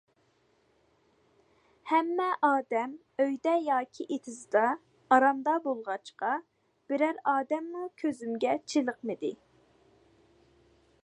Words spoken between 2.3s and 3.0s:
ئادەم